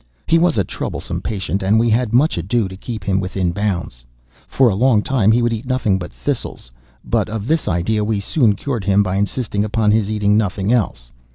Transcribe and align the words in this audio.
He 0.25 0.39
was 0.39 0.57
a 0.57 0.63
troublesome 0.63 1.21
patient; 1.21 1.61
and 1.61 1.79
we 1.79 1.91
had 1.91 2.11
much 2.11 2.35
ado 2.35 2.67
to 2.67 2.75
keep 2.75 3.03
him 3.03 3.19
within 3.19 3.51
bounds. 3.51 4.03
For 4.47 4.67
a 4.67 4.73
long 4.73 5.03
time 5.03 5.31
he 5.31 5.43
would 5.43 5.53
eat 5.53 5.67
nothing 5.67 5.99
but 5.99 6.11
thistles; 6.11 6.71
but 7.05 7.29
of 7.29 7.45
this 7.47 7.67
idea 7.67 8.03
we 8.03 8.19
soon 8.19 8.55
cured 8.55 8.85
him 8.85 9.03
by 9.03 9.17
insisting 9.17 9.63
upon 9.63 9.91
his 9.91 10.09
eating 10.09 10.35
nothing 10.35 10.73
else. 10.73 11.11